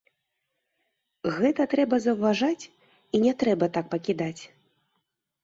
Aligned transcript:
Гэта 1.37 1.61
трэба 1.73 1.99
заўважаць 2.07 2.65
і 2.65 3.17
не 3.27 3.33
трэба 3.45 3.65
так 3.77 3.85
пакідаць. 3.95 4.41